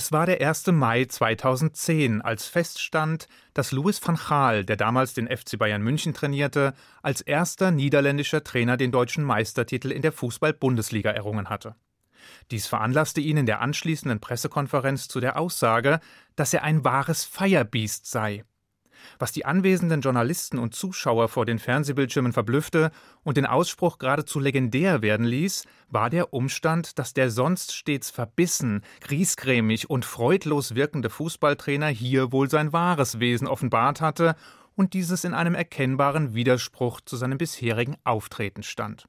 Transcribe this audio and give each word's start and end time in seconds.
Es 0.00 0.12
war 0.12 0.24
der 0.24 0.40
1. 0.40 0.68
Mai 0.68 1.04
2010, 1.04 2.22
als 2.22 2.46
feststand, 2.46 3.28
dass 3.52 3.70
Louis 3.70 4.00
van 4.02 4.16
Gaal, 4.16 4.64
der 4.64 4.78
damals 4.78 5.12
den 5.12 5.28
FC 5.28 5.58
Bayern 5.58 5.82
München 5.82 6.14
trainierte, 6.14 6.72
als 7.02 7.20
erster 7.20 7.70
niederländischer 7.70 8.42
Trainer 8.42 8.78
den 8.78 8.92
deutschen 8.92 9.22
Meistertitel 9.22 9.92
in 9.92 10.00
der 10.00 10.12
Fußball-Bundesliga 10.12 11.10
errungen 11.10 11.50
hatte. 11.50 11.74
Dies 12.50 12.66
veranlasste 12.66 13.20
ihn 13.20 13.36
in 13.36 13.44
der 13.44 13.60
anschließenden 13.60 14.20
Pressekonferenz 14.20 15.06
zu 15.06 15.20
der 15.20 15.38
Aussage, 15.38 16.00
dass 16.34 16.54
er 16.54 16.62
ein 16.62 16.82
wahres 16.82 17.26
Feierbiest 17.26 18.06
sei 18.10 18.44
was 19.18 19.32
die 19.32 19.44
anwesenden 19.44 20.00
Journalisten 20.00 20.58
und 20.58 20.74
Zuschauer 20.74 21.28
vor 21.28 21.46
den 21.46 21.58
Fernsehbildschirmen 21.58 22.32
verblüffte 22.32 22.90
und 23.22 23.36
den 23.36 23.46
Ausspruch 23.46 23.98
geradezu 23.98 24.40
legendär 24.40 25.02
werden 25.02 25.26
ließ, 25.26 25.64
war 25.88 26.10
der 26.10 26.32
Umstand, 26.32 26.98
dass 26.98 27.12
der 27.12 27.30
sonst 27.30 27.74
stets 27.74 28.10
verbissen, 28.10 28.82
griesgrämig 29.00 29.90
und 29.90 30.04
freudlos 30.04 30.74
wirkende 30.74 31.10
Fußballtrainer 31.10 31.88
hier 31.88 32.32
wohl 32.32 32.48
sein 32.48 32.72
wahres 32.72 33.20
Wesen 33.20 33.46
offenbart 33.46 34.00
hatte 34.00 34.36
und 34.76 34.94
dieses 34.94 35.24
in 35.24 35.34
einem 35.34 35.54
erkennbaren 35.54 36.34
Widerspruch 36.34 37.00
zu 37.00 37.16
seinem 37.16 37.38
bisherigen 37.38 37.96
Auftreten 38.04 38.62
stand. 38.62 39.06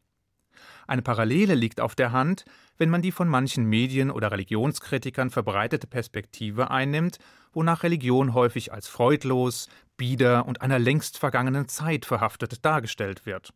Eine 0.88 1.02
Parallele 1.02 1.56
liegt 1.56 1.80
auf 1.80 1.96
der 1.96 2.12
Hand, 2.12 2.44
wenn 2.78 2.90
man 2.90 3.02
die 3.02 3.12
von 3.12 3.28
manchen 3.28 3.66
Medien 3.66 4.12
oder 4.12 4.32
Religionskritikern 4.32 5.30
verbreitete 5.30 5.88
Perspektive 5.88 6.72
einnimmt, 6.72 7.20
wonach 7.54 7.84
Religion 7.84 8.34
häufig 8.34 8.74
als 8.74 8.88
freudlos, 8.88 9.68
bieder 9.98 10.48
und 10.48 10.62
einer 10.62 10.80
längst 10.80 11.18
vergangenen 11.18 11.68
Zeit 11.68 12.06
verhaftet 12.06 12.66
dargestellt 12.66 13.26
wird. 13.26 13.54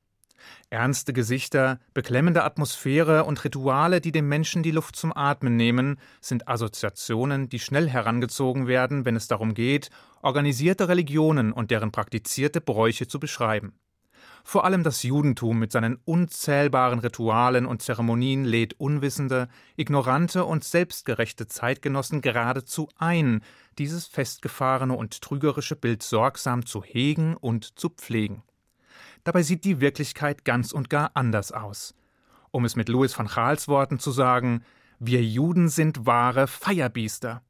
Ernste 0.69 1.13
Gesichter, 1.13 1.79
beklemmende 1.93 2.43
Atmosphäre 2.43 3.23
und 3.23 3.43
Rituale, 3.43 4.01
die 4.01 4.11
dem 4.11 4.27
Menschen 4.27 4.63
die 4.63 4.71
Luft 4.71 4.95
zum 4.95 5.15
Atmen 5.15 5.55
nehmen, 5.55 5.97
sind 6.21 6.47
Assoziationen, 6.47 7.49
die 7.49 7.59
schnell 7.59 7.89
herangezogen 7.89 8.67
werden, 8.67 9.05
wenn 9.05 9.15
es 9.15 9.27
darum 9.27 9.53
geht, 9.53 9.89
organisierte 10.21 10.87
Religionen 10.87 11.51
und 11.51 11.71
deren 11.71 11.91
praktizierte 11.91 12.61
Bräuche 12.61 13.07
zu 13.07 13.19
beschreiben. 13.19 13.73
Vor 14.47 14.63
allem 14.63 14.83
das 14.83 15.01
Judentum 15.01 15.57
mit 15.57 15.71
seinen 15.71 15.97
unzählbaren 16.05 16.99
Ritualen 16.99 17.65
und 17.65 17.81
Zeremonien 17.81 18.45
lädt 18.45 18.79
unwissende, 18.79 19.49
ignorante 19.75 20.45
und 20.45 20.63
selbstgerechte 20.63 21.47
Zeitgenossen 21.47 22.21
geradezu 22.21 22.87
ein, 22.95 23.41
dieses 23.79 24.05
festgefahrene 24.05 24.93
und 24.93 25.19
trügerische 25.19 25.75
Bild 25.75 26.03
sorgsam 26.03 26.63
zu 26.63 26.83
hegen 26.83 27.35
und 27.35 27.79
zu 27.79 27.89
pflegen. 27.89 28.43
Dabei 29.23 29.41
sieht 29.41 29.65
die 29.65 29.81
Wirklichkeit 29.81 30.45
ganz 30.45 30.73
und 30.73 30.91
gar 30.91 31.09
anders 31.15 31.51
aus. 31.51 31.95
Um 32.51 32.65
es 32.65 32.75
mit 32.75 32.87
Louis 32.87 33.17
van 33.17 33.25
Gaals 33.25 33.67
Worten 33.67 33.97
zu 33.97 34.11
sagen, 34.11 34.63
wir 34.99 35.23
Juden 35.23 35.69
sind 35.69 36.05
wahre 36.05 36.45
Feierbiester. 36.45 37.41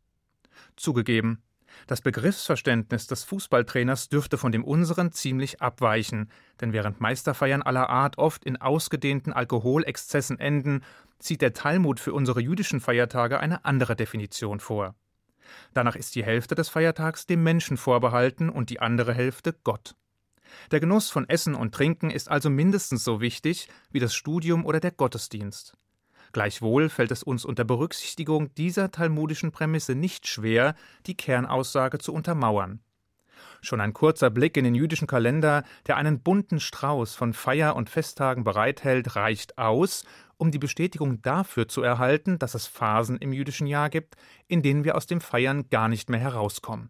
Zugegeben, 0.77 1.41
das 1.87 2.01
Begriffsverständnis 2.01 3.07
des 3.07 3.23
Fußballtrainers 3.23 4.09
dürfte 4.09 4.37
von 4.37 4.51
dem 4.51 4.63
unseren 4.63 5.11
ziemlich 5.11 5.61
abweichen, 5.61 6.29
denn 6.61 6.73
während 6.73 7.01
Meisterfeiern 7.01 7.61
aller 7.61 7.89
Art 7.89 8.17
oft 8.17 8.43
in 8.45 8.57
ausgedehnten 8.57 9.33
Alkoholexzessen 9.33 10.39
enden, 10.39 10.83
zieht 11.19 11.41
der 11.41 11.53
Talmud 11.53 11.99
für 11.99 12.13
unsere 12.13 12.41
jüdischen 12.41 12.79
Feiertage 12.79 13.39
eine 13.39 13.65
andere 13.65 13.95
Definition 13.95 14.59
vor. 14.59 14.95
Danach 15.73 15.95
ist 15.95 16.15
die 16.15 16.23
Hälfte 16.23 16.55
des 16.55 16.69
Feiertags 16.69 17.25
dem 17.25 17.43
Menschen 17.43 17.77
vorbehalten 17.77 18.49
und 18.49 18.69
die 18.69 18.79
andere 18.79 19.13
Hälfte 19.13 19.53
Gott. 19.63 19.95
Der 20.71 20.79
Genuss 20.79 21.09
von 21.09 21.27
Essen 21.27 21.55
und 21.55 21.73
Trinken 21.73 22.09
ist 22.09 22.29
also 22.29 22.49
mindestens 22.49 23.03
so 23.03 23.21
wichtig 23.21 23.67
wie 23.91 23.99
das 23.99 24.15
Studium 24.15 24.65
oder 24.65 24.79
der 24.79 24.91
Gottesdienst. 24.91 25.77
Gleichwohl 26.35 26.89
fällt 26.89 27.11
es 27.11 27.23
uns 27.23 27.45
unter 27.45 27.63
Berücksichtigung 27.63 28.53
dieser 28.55 28.91
talmudischen 28.91 29.53
Prämisse 29.53 29.95
nicht 29.95 30.27
schwer, 30.27 30.75
die 31.05 31.15
Kernaussage 31.15 31.97
zu 31.97 32.13
untermauern. 32.13 32.81
Schon 33.61 33.79
ein 33.79 33.93
kurzer 33.93 34.29
Blick 34.29 34.57
in 34.57 34.65
den 34.65 34.75
jüdischen 34.75 35.07
Kalender, 35.07 35.63
der 35.87 35.95
einen 35.95 36.19
bunten 36.19 36.59
Strauß 36.59 37.15
von 37.15 37.31
Feier- 37.31 37.77
und 37.77 37.89
Festtagen 37.89 38.43
bereithält, 38.43 39.15
reicht 39.15 39.57
aus, 39.57 40.03
um 40.35 40.51
die 40.51 40.59
Bestätigung 40.59 41.21
dafür 41.21 41.69
zu 41.69 41.81
erhalten, 41.81 42.37
dass 42.37 42.53
es 42.53 42.67
Phasen 42.67 43.15
im 43.15 43.31
jüdischen 43.31 43.65
Jahr 43.65 43.89
gibt, 43.89 44.15
in 44.49 44.61
denen 44.61 44.83
wir 44.83 44.97
aus 44.97 45.07
dem 45.07 45.21
Feiern 45.21 45.69
gar 45.69 45.87
nicht 45.87 46.09
mehr 46.09 46.19
herauskommen. 46.19 46.89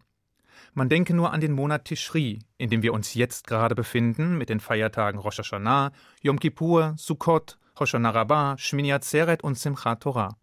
Man 0.74 0.88
denke 0.88 1.14
nur 1.14 1.32
an 1.32 1.40
den 1.40 1.52
Monat 1.52 1.84
Tischri, 1.84 2.40
in 2.58 2.68
dem 2.68 2.82
wir 2.82 2.92
uns 2.92 3.14
jetzt 3.14 3.46
gerade 3.46 3.76
befinden, 3.76 4.38
mit 4.38 4.48
den 4.48 4.58
Feiertagen 4.58 5.20
Rosh 5.20 5.38
Hashanah, 5.38 5.92
Yom 6.20 6.40
Kippur, 6.40 6.94
Sukkot, 6.96 7.58
Hoshana 7.78 8.10
Rabbah, 8.10 8.56
Shmini 8.58 8.92
Atzeret 8.92 9.44
und 9.44 9.58
Simchat 9.58 10.02
Torah. 10.02 10.36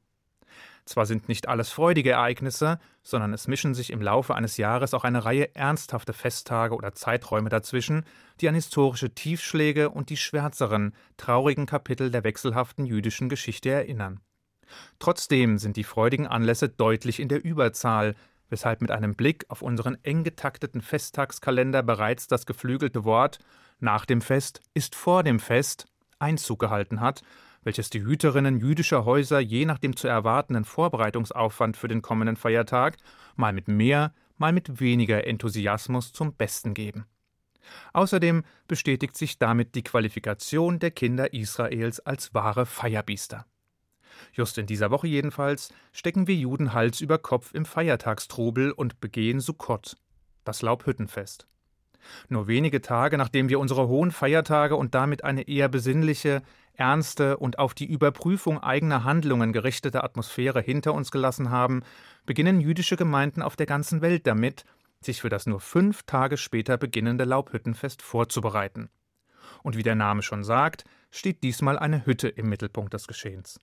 Zwar 0.86 1.06
sind 1.06 1.30
nicht 1.30 1.48
alles 1.48 1.70
freudige 1.72 2.12
Ereignisse, 2.12 2.78
sondern 3.04 3.34
es 3.34 3.48
mischen 3.48 3.74
sich 3.74 3.90
im 3.90 4.02
Laufe 4.02 4.36
eines 4.36 4.58
Jahres 4.58 4.94
auch 4.94 5.06
eine 5.06 5.24
Reihe 5.24 5.56
ernsthafte 5.56 6.12
Festtage 6.12 6.76
oder 6.76 6.94
Zeiträume 6.94 7.50
dazwischen, 7.50 8.06
die 8.42 8.50
an 8.50 8.56
historische 8.56 9.14
Tiefschläge 9.14 9.90
und 9.90 10.10
die 10.10 10.18
schwärzeren, 10.18 10.94
traurigen 11.16 11.66
Kapitel 11.66 12.12
der 12.12 12.26
wechselhaften 12.26 12.86
jüdischen 12.86 13.30
Geschichte 13.30 13.70
erinnern. 13.70 14.20
Trotzdem 15.00 15.58
sind 15.58 15.78
die 15.78 15.84
freudigen 15.84 16.28
Anlässe 16.28 16.68
deutlich 16.68 17.20
in 17.20 17.30
der 17.30 17.44
Überzahl, 17.44 18.16
weshalb 18.50 18.82
mit 18.82 18.92
einem 18.92 19.16
Blick 19.16 19.46
auf 19.48 19.62
unseren 19.62 19.98
eng 20.04 20.24
getakteten 20.24 20.82
Festtagskalender 20.82 21.82
bereits 21.82 22.28
das 22.28 22.46
geflügelte 22.46 23.06
Wort 23.06 23.40
nach 23.80 24.06
dem 24.06 24.22
Fest 24.22 24.62
ist 24.74 24.96
vor 24.96 25.24
dem 25.24 25.40
Fest 25.40 25.88
Einzug 26.24 26.60
gehalten 26.60 27.02
hat, 27.02 27.22
welches 27.64 27.90
die 27.90 28.04
Hüterinnen 28.04 28.60
jüdischer 28.60 29.06
Häuser 29.06 29.40
je 29.40 29.66
nach 29.66 29.78
dem 29.78 29.96
zu 29.96 30.08
erwartenden 30.08 30.66
Vorbereitungsaufwand 30.66 31.78
für 31.78 31.88
den 31.88 32.02
kommenden 32.02 32.36
Feiertag 32.36 32.98
mal 33.36 33.54
mit 33.54 33.68
mehr, 33.68 34.14
mal 34.38 34.52
mit 34.52 34.80
weniger 34.80 35.26
Enthusiasmus 35.28 36.12
zum 36.12 36.34
Besten 36.34 36.74
geben. 36.74 37.06
Außerdem 37.94 38.44
bestätigt 38.68 39.16
sich 39.16 39.38
damit 39.38 39.76
die 39.76 39.84
Qualifikation 39.84 40.80
der 40.80 40.92
Kinder 40.92 41.34
Israels 41.34 42.00
als 42.00 42.34
wahre 42.34 42.66
Feierbiester. 42.66 43.46
Just 44.34 44.58
in 44.58 44.66
dieser 44.66 44.92
Woche 44.92 45.08
jedenfalls 45.08 45.74
stecken 45.92 46.28
wir 46.28 46.36
Juden 46.36 46.74
Hals 46.74 47.02
über 47.02 47.18
Kopf 47.18 47.54
im 47.54 47.66
Feiertagstrubel 47.66 48.72
und 48.72 49.00
begehen 49.00 49.40
Sukkot, 49.40 49.98
das 50.44 50.62
Laubhüttenfest. 50.62 51.48
Nur 52.30 52.48
wenige 52.48 52.82
Tage 52.82 53.18
nachdem 53.18 53.50
wir 53.50 53.60
unsere 53.60 53.88
hohen 53.88 54.12
Feiertage 54.12 54.76
und 54.76 54.96
damit 54.96 55.24
eine 55.24 55.48
eher 55.48 55.70
besinnliche, 55.70 56.42
ernste 56.74 57.38
und 57.38 57.60
auf 57.60 57.74
die 57.74 57.86
Überprüfung 57.86 58.62
eigener 58.62 59.04
Handlungen 59.04 59.54
gerichtete 59.54 60.04
Atmosphäre 60.04 60.62
hinter 60.62 60.94
uns 60.94 61.12
gelassen 61.12 61.50
haben, 61.50 61.84
beginnen 62.26 62.62
jüdische 62.62 62.96
Gemeinden 62.96 63.42
auf 63.42 63.56
der 63.56 63.66
ganzen 63.66 64.02
Welt 64.02 64.26
damit, 64.28 64.66
sich 65.02 65.22
für 65.22 65.30
das 65.30 65.46
nur 65.46 65.60
fünf 65.60 66.04
Tage 66.04 66.38
später 66.38 66.78
beginnende 66.78 67.26
Laubhüttenfest 67.26 68.02
vorzubereiten. 68.02 68.90
Und 69.62 69.78
wie 69.78 69.84
der 69.84 69.96
Name 69.96 70.22
schon 70.22 70.44
sagt, 70.44 70.86
steht 71.12 71.44
diesmal 71.44 71.78
eine 71.78 72.06
Hütte 72.06 72.28
im 72.28 72.50
Mittelpunkt 72.50 72.94
des 72.94 73.08
Geschehens. 73.08 73.60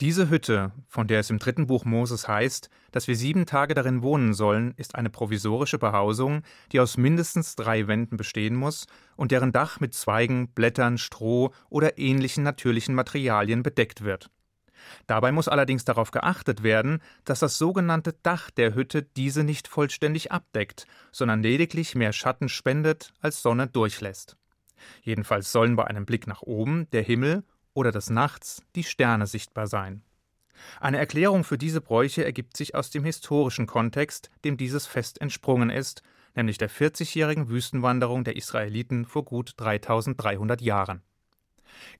Diese 0.00 0.30
Hütte, 0.30 0.72
von 0.88 1.06
der 1.06 1.20
es 1.20 1.30
im 1.30 1.38
dritten 1.38 1.66
Buch 1.66 1.84
Moses 1.84 2.28
heißt, 2.28 2.70
dass 2.90 3.08
wir 3.08 3.16
sieben 3.16 3.46
Tage 3.46 3.74
darin 3.74 4.02
wohnen 4.02 4.34
sollen, 4.34 4.74
ist 4.76 4.94
eine 4.94 5.10
provisorische 5.10 5.78
Behausung, 5.78 6.42
die 6.72 6.80
aus 6.80 6.96
mindestens 6.96 7.56
drei 7.56 7.86
Wänden 7.86 8.16
bestehen 8.16 8.56
muss 8.56 8.86
und 9.16 9.30
deren 9.30 9.52
Dach 9.52 9.80
mit 9.80 9.94
Zweigen, 9.94 10.48
Blättern, 10.48 10.98
Stroh 10.98 11.52
oder 11.70 11.98
ähnlichen 11.98 12.42
natürlichen 12.44 12.94
Materialien 12.94 13.62
bedeckt 13.62 14.04
wird. 14.04 14.30
Dabei 15.06 15.32
muss 15.32 15.48
allerdings 15.48 15.84
darauf 15.84 16.10
geachtet 16.10 16.62
werden, 16.62 17.00
dass 17.24 17.40
das 17.40 17.58
sogenannte 17.58 18.14
Dach 18.22 18.50
der 18.50 18.74
Hütte 18.74 19.02
diese 19.02 19.44
nicht 19.44 19.68
vollständig 19.68 20.32
abdeckt, 20.32 20.86
sondern 21.12 21.42
lediglich 21.42 21.94
mehr 21.94 22.12
Schatten 22.12 22.48
spendet, 22.48 23.12
als 23.20 23.42
Sonne 23.42 23.68
durchlässt. 23.68 24.36
Jedenfalls 25.02 25.52
sollen 25.52 25.76
bei 25.76 25.84
einem 25.84 26.06
Blick 26.06 26.26
nach 26.26 26.42
oben 26.42 26.88
der 26.90 27.02
Himmel 27.02 27.44
oder 27.74 27.92
des 27.92 28.10
Nachts 28.10 28.62
die 28.74 28.84
Sterne 28.84 29.26
sichtbar 29.26 29.66
sein. 29.66 30.02
Eine 30.80 30.98
Erklärung 30.98 31.44
für 31.44 31.58
diese 31.58 31.80
Bräuche 31.80 32.24
ergibt 32.24 32.56
sich 32.56 32.74
aus 32.74 32.90
dem 32.90 33.04
historischen 33.04 33.66
Kontext, 33.66 34.30
dem 34.44 34.56
dieses 34.56 34.86
Fest 34.86 35.20
entsprungen 35.20 35.70
ist, 35.70 36.02
nämlich 36.34 36.58
der 36.58 36.70
40-jährigen 36.70 37.48
Wüstenwanderung 37.48 38.24
der 38.24 38.36
Israeliten 38.36 39.04
vor 39.04 39.24
gut 39.24 39.54
3300 39.56 40.60
Jahren. 40.60 41.02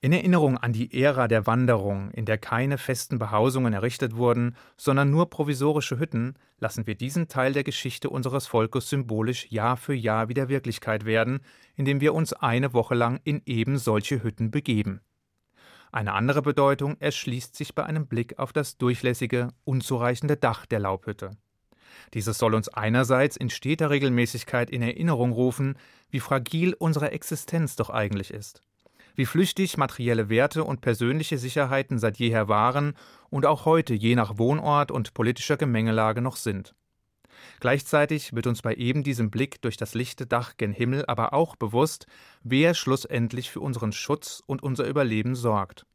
In 0.00 0.12
Erinnerung 0.12 0.58
an 0.58 0.72
die 0.72 1.02
Ära 1.02 1.28
der 1.28 1.46
Wanderung, 1.46 2.10
in 2.10 2.26
der 2.26 2.38
keine 2.38 2.76
festen 2.76 3.18
Behausungen 3.18 3.72
errichtet 3.72 4.16
wurden, 4.16 4.54
sondern 4.76 5.10
nur 5.10 5.30
provisorische 5.30 5.98
Hütten, 5.98 6.34
lassen 6.58 6.86
wir 6.86 6.94
diesen 6.94 7.28
Teil 7.28 7.52
der 7.52 7.64
Geschichte 7.64 8.10
unseres 8.10 8.46
Volkes 8.46 8.88
symbolisch 8.88 9.50
Jahr 9.50 9.76
für 9.76 9.94
Jahr 9.94 10.28
wieder 10.28 10.48
Wirklichkeit 10.48 11.04
werden, 11.04 11.40
indem 11.74 12.00
wir 12.00 12.14
uns 12.14 12.32
eine 12.32 12.74
Woche 12.74 12.94
lang 12.94 13.20
in 13.24 13.42
eben 13.46 13.78
solche 13.78 14.22
Hütten 14.22 14.50
begeben. 14.50 15.00
Eine 15.92 16.14
andere 16.14 16.40
Bedeutung 16.40 16.96
erschließt 17.00 17.54
sich 17.54 17.74
bei 17.74 17.84
einem 17.84 18.06
Blick 18.06 18.38
auf 18.38 18.54
das 18.54 18.78
durchlässige, 18.78 19.48
unzureichende 19.64 20.38
Dach 20.38 20.64
der 20.64 20.80
Laubhütte. 20.80 21.32
Dieses 22.14 22.38
soll 22.38 22.54
uns 22.54 22.70
einerseits 22.70 23.36
in 23.36 23.50
steter 23.50 23.90
Regelmäßigkeit 23.90 24.70
in 24.70 24.80
Erinnerung 24.80 25.32
rufen, 25.32 25.76
wie 26.08 26.20
fragil 26.20 26.74
unsere 26.78 27.10
Existenz 27.10 27.76
doch 27.76 27.90
eigentlich 27.90 28.32
ist. 28.32 28.62
wie 29.14 29.26
flüchtig 29.26 29.76
materielle 29.76 30.28
Werte 30.28 30.64
und 30.64 30.80
persönliche 30.80 31.38
Sicherheiten 31.38 31.98
seit 31.98 32.18
jeher 32.18 32.48
waren 32.48 32.94
und 33.30 33.46
auch 33.46 33.64
heute 33.64 33.94
je 33.94 34.14
nach 34.14 34.38
Wohnort 34.38 34.90
und 34.90 35.14
politischer 35.14 35.56
Gemengelage 35.56 36.22
noch 36.22 36.36
sind. 36.36 36.74
Gleichzeitig 37.60 38.34
wird 38.34 38.46
uns 38.46 38.62
bei 38.62 38.74
eben 38.74 39.02
diesem 39.02 39.30
Blick 39.30 39.60
durch 39.62 39.76
das 39.76 39.94
lichte 39.94 40.26
Dach 40.26 40.56
gen 40.56 40.72
Himmel 40.72 41.04
aber 41.06 41.32
auch 41.32 41.56
bewusst, 41.56 42.06
wer 42.42 42.74
schlussendlich 42.74 43.50
für 43.50 43.60
unseren 43.60 43.92
Schutz 43.92 44.42
und 44.46 44.62
unser 44.62 44.86
Überleben 44.86 45.34
sorgt. 45.34 45.86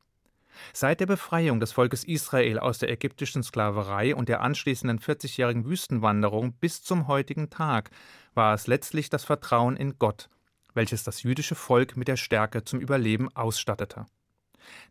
Seit 0.74 1.00
der 1.00 1.06
Befreiung 1.06 1.60
des 1.60 1.72
Volkes 1.72 2.04
Israel 2.04 2.60
aus 2.60 2.80
der 2.80 2.90
ägyptischen 2.90 3.44
Sklaverei 3.44 4.16
und 4.16 4.30
der 4.30 4.42
anschließenden 4.42 5.00
40-jährigen 5.00 5.66
Wüstenwanderung 5.66 6.54
bis 6.54 6.82
zum 6.84 7.08
heutigen 7.08 7.50
Tag 7.50 7.92
war 8.34 8.54
es 8.54 8.68
letztlich 8.68 9.10
das 9.10 9.24
Vertrauen 9.24 9.76
in 9.78 10.00
Gott, 10.00 10.30
welches 10.74 11.04
das 11.04 11.24
jüdische 11.24 11.56
Volk 11.56 11.98
mit 11.98 12.08
der 12.08 12.18
Stärke 12.18 12.64
zum 12.64 12.80
Überleben 12.80 13.30
ausstattete. 13.36 14.06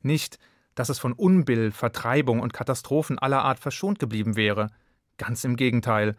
Nicht, 0.02 0.38
dass 0.74 0.88
es 0.88 0.98
von 0.98 1.12
Unbill, 1.12 1.72
Vertreibung 1.72 2.40
und 2.40 2.52
Katastrophen 2.52 3.18
aller 3.18 3.42
Art 3.42 3.58
verschont 3.58 3.98
geblieben 3.98 4.36
wäre, 4.36 4.70
ganz 5.16 5.44
im 5.44 5.56
Gegenteil, 5.56 6.16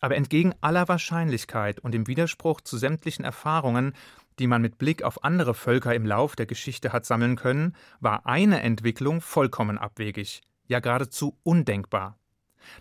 aber 0.00 0.16
entgegen 0.16 0.54
aller 0.60 0.88
Wahrscheinlichkeit 0.88 1.80
und 1.80 1.94
im 1.94 2.06
Widerspruch 2.06 2.60
zu 2.60 2.76
sämtlichen 2.76 3.24
Erfahrungen, 3.24 3.94
die 4.38 4.46
man 4.46 4.62
mit 4.62 4.78
Blick 4.78 5.02
auf 5.02 5.24
andere 5.24 5.54
Völker 5.54 5.94
im 5.94 6.06
Lauf 6.06 6.36
der 6.36 6.46
Geschichte 6.46 6.92
hat 6.92 7.06
sammeln 7.06 7.36
können, 7.36 7.74
war 8.00 8.26
eine 8.26 8.60
Entwicklung 8.62 9.20
vollkommen 9.20 9.78
abwegig, 9.78 10.42
ja 10.66 10.80
geradezu 10.80 11.38
undenkbar. 11.42 12.18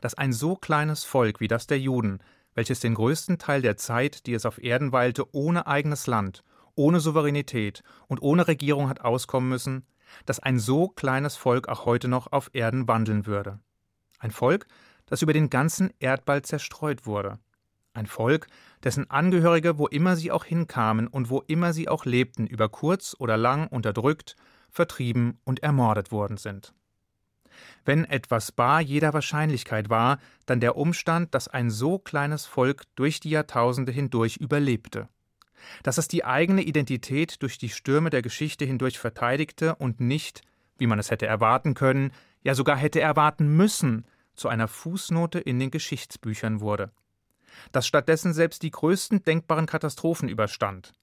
Dass 0.01 0.15
ein 0.15 0.33
so 0.33 0.55
kleines 0.55 1.03
Volk 1.03 1.39
wie 1.39 1.47
das 1.47 1.67
der 1.67 1.79
Juden, 1.79 2.19
welches 2.55 2.79
den 2.79 2.95
größten 2.95 3.37
Teil 3.37 3.61
der 3.61 3.77
Zeit, 3.77 4.25
die 4.25 4.33
es 4.33 4.45
auf 4.45 4.61
Erden 4.61 4.91
weilte, 4.91 5.33
ohne 5.33 5.67
eigenes 5.67 6.07
Land, 6.07 6.43
ohne 6.75 6.99
Souveränität 6.99 7.83
und 8.07 8.21
ohne 8.21 8.47
Regierung 8.47 8.89
hat 8.89 9.01
auskommen 9.01 9.49
müssen, 9.49 9.85
dass 10.25 10.39
ein 10.39 10.59
so 10.59 10.89
kleines 10.89 11.35
Volk 11.35 11.67
auch 11.67 11.85
heute 11.85 12.07
noch 12.07 12.31
auf 12.31 12.49
Erden 12.53 12.87
wandeln 12.87 13.25
würde. 13.25 13.59
Ein 14.19 14.31
Volk, 14.31 14.67
das 15.05 15.21
über 15.21 15.33
den 15.33 15.49
ganzen 15.49 15.93
Erdball 15.99 16.41
zerstreut 16.41 17.05
wurde. 17.05 17.39
Ein 17.93 18.07
Volk, 18.07 18.47
dessen 18.83 19.09
Angehörige, 19.09 19.77
wo 19.77 19.87
immer 19.87 20.15
sie 20.15 20.31
auch 20.31 20.43
hinkamen 20.43 21.07
und 21.07 21.29
wo 21.29 21.41
immer 21.47 21.73
sie 21.73 21.87
auch 21.87 22.05
lebten, 22.05 22.45
über 22.45 22.67
kurz 22.67 23.15
oder 23.17 23.37
lang 23.37 23.67
unterdrückt, 23.67 24.35
vertrieben 24.69 25.39
und 25.45 25.63
ermordet 25.63 26.11
worden 26.11 26.37
sind. 26.37 26.73
Wenn 27.85 28.03
etwas 28.03 28.51
bar 28.51 28.81
jeder 28.81 29.13
Wahrscheinlichkeit 29.13 29.89
war, 29.89 30.19
dann 30.45 30.59
der 30.59 30.75
Umstand, 30.75 31.33
dass 31.33 31.47
ein 31.47 31.69
so 31.69 31.99
kleines 31.99 32.45
Volk 32.45 32.83
durch 32.95 33.19
die 33.19 33.29
Jahrtausende 33.29 33.91
hindurch 33.91 34.37
überlebte. 34.37 35.07
Dass 35.83 35.97
es 35.97 36.07
die 36.07 36.25
eigene 36.25 36.63
Identität 36.63 37.41
durch 37.41 37.57
die 37.57 37.69
Stürme 37.69 38.09
der 38.09 38.21
Geschichte 38.21 38.65
hindurch 38.65 38.99
verteidigte 38.99 39.75
und 39.75 39.99
nicht, 40.01 40.41
wie 40.77 40.87
man 40.87 40.99
es 40.99 41.11
hätte 41.11 41.27
erwarten 41.27 41.73
können, 41.75 42.11
ja 42.43 42.55
sogar 42.55 42.75
hätte 42.75 42.99
erwarten 42.99 43.55
müssen, 43.55 44.05
zu 44.35 44.47
einer 44.47 44.67
Fußnote 44.67 45.39
in 45.39 45.59
den 45.59 45.71
Geschichtsbüchern 45.71 46.61
wurde. 46.61 46.91
Dass 47.71 47.87
stattdessen 47.87 48.33
selbst 48.33 48.63
die 48.63 48.71
größten 48.71 49.23
denkbaren 49.23 49.65
Katastrophen 49.65 50.29
überstand. 50.29 50.93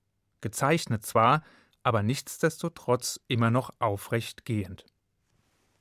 Gezeichnet 0.41 1.07
zwar, 1.07 1.43
aber 1.83 2.03
nichtsdestotrotz 2.03 3.21
immer 3.29 3.51
noch 3.51 3.73
aufrecht 3.79 4.45
gehend. 4.45 4.85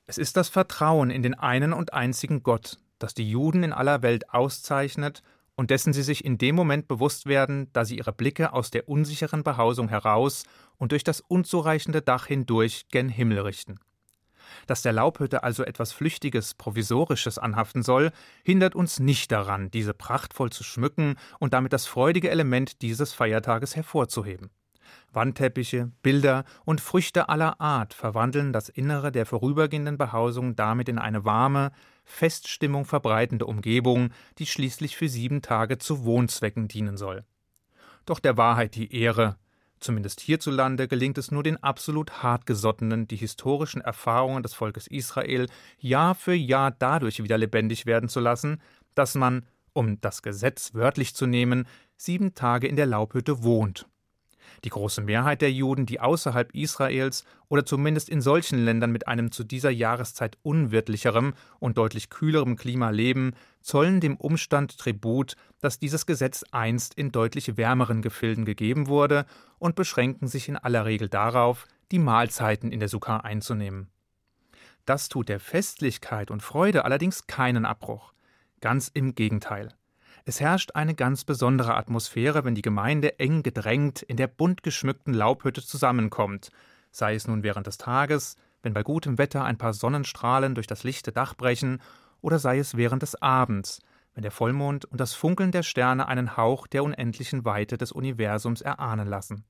Es 0.06 0.18
ist 0.18 0.36
das 0.36 0.48
Vertrauen 0.48 1.10
in 1.10 1.22
den 1.22 1.34
einen 1.34 1.72
und 1.72 1.92
einzigen 1.92 2.42
Gott, 2.42 2.78
das 2.98 3.14
die 3.14 3.28
Juden 3.28 3.62
in 3.62 3.72
aller 3.72 4.02
Welt 4.02 4.30
auszeichnet 4.30 5.22
und 5.54 5.70
dessen 5.70 5.92
sie 5.92 6.02
sich 6.02 6.24
in 6.24 6.38
dem 6.38 6.54
Moment 6.54 6.88
bewusst 6.88 7.26
werden, 7.26 7.68
da 7.72 7.84
sie 7.84 7.98
ihre 7.98 8.12
Blicke 8.12 8.52
aus 8.52 8.70
der 8.70 8.88
unsicheren 8.88 9.44
Behausung 9.44 9.88
heraus 9.88 10.44
und 10.76 10.92
durch 10.92 11.04
das 11.04 11.20
unzureichende 11.20 12.02
Dach 12.02 12.26
hindurch 12.26 12.86
gen 12.90 13.08
Himmel 13.08 13.40
richten. 13.40 13.78
Dass 14.66 14.82
der 14.82 14.92
Laubhütte 14.92 15.42
also 15.42 15.64
etwas 15.64 15.92
Flüchtiges, 15.92 16.54
Provisorisches 16.54 17.38
anhaften 17.38 17.82
soll, 17.82 18.10
hindert 18.44 18.74
uns 18.74 19.00
nicht 19.00 19.32
daran, 19.32 19.70
diese 19.70 19.94
prachtvoll 19.94 20.50
zu 20.50 20.64
schmücken 20.64 21.16
und 21.38 21.52
damit 21.54 21.72
das 21.72 21.86
freudige 21.86 22.30
Element 22.30 22.82
dieses 22.82 23.12
Feiertages 23.12 23.76
hervorzuheben. 23.76 24.50
Wandteppiche, 25.12 25.90
Bilder 26.02 26.44
und 26.64 26.80
Früchte 26.80 27.28
aller 27.28 27.60
Art 27.60 27.94
verwandeln 27.94 28.52
das 28.52 28.68
Innere 28.68 29.12
der 29.12 29.26
vorübergehenden 29.26 29.98
Behausung 29.98 30.56
damit 30.56 30.88
in 30.88 30.98
eine 30.98 31.24
warme, 31.24 31.72
Feststimmung 32.04 32.84
verbreitende 32.84 33.46
Umgebung, 33.46 34.10
die 34.38 34.46
schließlich 34.46 34.96
für 34.96 35.08
sieben 35.08 35.42
Tage 35.42 35.78
zu 35.78 36.04
Wohnzwecken 36.04 36.68
dienen 36.68 36.96
soll. 36.96 37.24
Doch 38.06 38.18
der 38.18 38.36
Wahrheit 38.36 38.74
die 38.74 38.94
Ehre, 38.94 39.36
Zumindest 39.82 40.20
hierzulande 40.20 40.86
gelingt 40.86 41.18
es 41.18 41.32
nur 41.32 41.42
den 41.42 41.60
absolut 41.60 42.22
hartgesottenen, 42.22 43.08
die 43.08 43.16
historischen 43.16 43.80
Erfahrungen 43.80 44.44
des 44.44 44.54
Volkes 44.54 44.86
Israel 44.86 45.48
Jahr 45.76 46.14
für 46.14 46.34
Jahr 46.34 46.70
dadurch 46.70 47.20
wieder 47.20 47.36
lebendig 47.36 47.84
werden 47.84 48.08
zu 48.08 48.20
lassen, 48.20 48.62
dass 48.94 49.16
man, 49.16 49.44
um 49.72 50.00
das 50.00 50.22
Gesetz 50.22 50.72
wörtlich 50.74 51.16
zu 51.16 51.26
nehmen, 51.26 51.66
sieben 51.96 52.36
Tage 52.36 52.68
in 52.68 52.76
der 52.76 52.86
Laubhütte 52.86 53.42
wohnt 53.42 53.88
die 54.64 54.70
große 54.70 55.00
Mehrheit 55.00 55.42
der 55.42 55.52
Juden, 55.52 55.86
die 55.86 56.00
außerhalb 56.00 56.54
Israels 56.54 57.24
oder 57.48 57.66
zumindest 57.66 58.08
in 58.08 58.20
solchen 58.20 58.64
Ländern 58.64 58.92
mit 58.92 59.08
einem 59.08 59.32
zu 59.32 59.44
dieser 59.44 59.70
Jahreszeit 59.70 60.38
unwirtlicherem 60.42 61.34
und 61.58 61.78
deutlich 61.78 62.10
kühlerem 62.10 62.56
Klima 62.56 62.90
leben, 62.90 63.32
zollen 63.60 64.00
dem 64.00 64.16
Umstand 64.16 64.78
Tribut, 64.78 65.36
dass 65.60 65.78
dieses 65.78 66.06
Gesetz 66.06 66.44
einst 66.52 66.94
in 66.94 67.10
deutlich 67.10 67.56
wärmeren 67.56 68.02
Gefilden 68.02 68.44
gegeben 68.44 68.86
wurde 68.86 69.26
und 69.58 69.74
beschränken 69.74 70.28
sich 70.28 70.48
in 70.48 70.56
aller 70.56 70.86
Regel 70.86 71.08
darauf, 71.08 71.66
die 71.90 71.98
Mahlzeiten 71.98 72.72
in 72.72 72.80
der 72.80 72.88
Sukkah 72.88 73.18
einzunehmen. 73.18 73.88
Das 74.84 75.08
tut 75.08 75.28
der 75.28 75.40
Festlichkeit 75.40 76.30
und 76.30 76.42
Freude 76.42 76.84
allerdings 76.84 77.26
keinen 77.26 77.64
Abbruch. 77.64 78.12
Ganz 78.60 78.90
im 78.92 79.14
Gegenteil. 79.14 79.74
Es 80.24 80.40
herrscht 80.40 80.72
eine 80.74 80.94
ganz 80.94 81.24
besondere 81.24 81.74
Atmosphäre, 81.74 82.44
wenn 82.44 82.54
die 82.54 82.62
Gemeinde 82.62 83.18
eng 83.18 83.42
gedrängt 83.42 84.02
in 84.02 84.16
der 84.16 84.28
bunt 84.28 84.62
geschmückten 84.62 85.14
Laubhütte 85.14 85.62
zusammenkommt, 85.62 86.50
sei 86.92 87.14
es 87.14 87.26
nun 87.26 87.42
während 87.42 87.66
des 87.66 87.76
Tages, 87.76 88.36
wenn 88.62 88.72
bei 88.72 88.84
gutem 88.84 89.18
Wetter 89.18 89.44
ein 89.44 89.58
paar 89.58 89.72
Sonnenstrahlen 89.72 90.54
durch 90.54 90.68
das 90.68 90.84
lichte 90.84 91.10
Dach 91.10 91.34
brechen, 91.34 91.80
oder 92.20 92.38
sei 92.38 92.58
es 92.58 92.76
während 92.76 93.02
des 93.02 93.20
Abends, 93.20 93.80
wenn 94.14 94.22
der 94.22 94.30
Vollmond 94.30 94.84
und 94.84 95.00
das 95.00 95.12
Funkeln 95.12 95.50
der 95.50 95.64
Sterne 95.64 96.06
einen 96.06 96.36
Hauch 96.36 96.68
der 96.68 96.84
unendlichen 96.84 97.44
Weite 97.44 97.76
des 97.76 97.90
Universums 97.90 98.60
erahnen 98.60 99.08
lassen. 99.08 99.44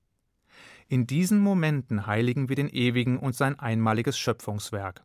In 0.89 1.07
diesen 1.07 1.39
Momenten 1.39 2.07
heiligen 2.07 2.49
wir 2.49 2.57
den 2.57 2.69
Ewigen 2.69 3.19
und 3.19 3.35
sein 3.35 3.59
einmaliges 3.59 4.19
Schöpfungswerk. 4.19 5.03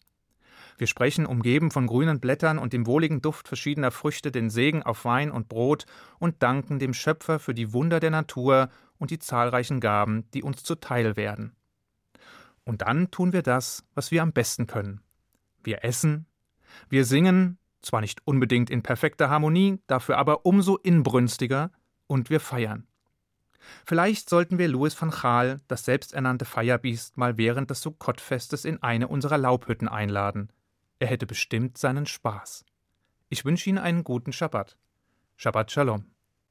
Wir 0.77 0.87
sprechen, 0.87 1.25
umgeben 1.25 1.71
von 1.71 1.87
grünen 1.87 2.19
Blättern 2.19 2.59
und 2.59 2.71
dem 2.71 2.85
wohligen 2.85 3.21
Duft 3.21 3.47
verschiedener 3.47 3.91
Früchte, 3.91 4.31
den 4.31 4.49
Segen 4.49 4.83
auf 4.83 5.05
Wein 5.05 5.31
und 5.31 5.49
Brot 5.49 5.85
und 6.19 6.43
danken 6.43 6.77
dem 6.77 6.93
Schöpfer 6.93 7.39
für 7.39 7.55
die 7.55 7.73
Wunder 7.73 7.99
der 7.99 8.11
Natur 8.11 8.69
und 8.99 9.09
die 9.09 9.19
zahlreichen 9.19 9.79
Gaben, 9.79 10.29
die 10.33 10.43
uns 10.43 10.63
zuteil 10.63 11.17
werden. 11.17 11.55
Und 12.63 12.83
dann 12.83 13.09
tun 13.09 13.33
wir 13.33 13.41
das, 13.41 13.85
was 13.95 14.11
wir 14.11 14.21
am 14.21 14.33
besten 14.33 14.67
können. 14.67 15.01
Wir 15.63 15.83
essen, 15.83 16.27
wir 16.89 17.05
singen, 17.05 17.57
zwar 17.81 18.01
nicht 18.01 18.21
unbedingt 18.25 18.69
in 18.69 18.83
perfekter 18.83 19.29
Harmonie, 19.29 19.79
dafür 19.87 20.17
aber 20.17 20.45
umso 20.45 20.75
inbrünstiger, 20.75 21.71
und 22.07 22.29
wir 22.29 22.39
feiern. 22.39 22.87
Vielleicht 23.85 24.29
sollten 24.29 24.57
wir 24.57 24.67
Louis 24.67 24.99
van 24.99 25.11
Gaal, 25.11 25.59
das 25.67 25.85
selbsternannte 25.85 26.45
Feierbiest, 26.45 27.17
mal 27.17 27.37
während 27.37 27.69
des 27.69 27.81
Sukkot-Festes 27.81 28.63
in 28.63 28.81
eine 28.81 29.07
unserer 29.07 29.37
Laubhütten 29.37 29.87
einladen. 29.87 30.49
Er 30.99 31.07
hätte 31.07 31.27
bestimmt 31.27 31.77
seinen 31.77 32.05
Spaß. 32.05 32.65
Ich 33.29 33.45
wünsche 33.45 33.69
Ihnen 33.69 33.77
einen 33.77 34.03
guten 34.03 34.33
Schabbat. 34.33 34.77
Shabbat 35.35 35.71
Shalom. 35.71 36.16